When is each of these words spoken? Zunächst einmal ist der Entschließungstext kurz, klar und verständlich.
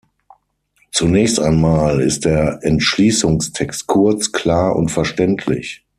Zunächst 0.91 1.39
einmal 1.39 2.01
ist 2.01 2.25
der 2.25 2.57
Entschließungstext 2.63 3.85
kurz, 3.85 4.31
klar 4.31 4.75
und 4.75 4.89
verständlich. 4.89 5.85